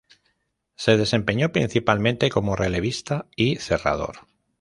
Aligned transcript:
Se 0.77 0.97
desempeñó 0.97 1.51
principalmente 1.51 2.31
como 2.31 2.55
relevista 2.55 3.27
y 3.35 3.57
cerrador. 3.57 4.21